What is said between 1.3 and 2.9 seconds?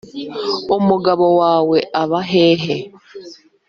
wawe aba hehe’